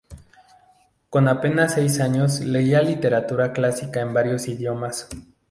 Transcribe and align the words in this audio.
Con 1.11 1.27
apenas 1.27 1.75
seis 1.75 1.99
años 1.99 2.39
leía 2.39 2.81
literatura 2.81 3.53
clásica 3.53 4.01
en 4.01 4.15
varios 4.15 4.47
idiomas. 4.47 5.07